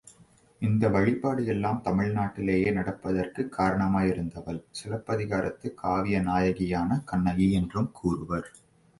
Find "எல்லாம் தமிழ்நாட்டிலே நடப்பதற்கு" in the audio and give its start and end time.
1.45-3.41